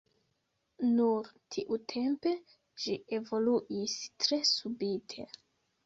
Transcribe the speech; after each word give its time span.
Nur 0.93 1.29
tiutempe 1.57 2.35
ĝi 2.87 2.99
evoluis 3.21 3.97
tre 4.27 4.45
subite. 4.57 5.33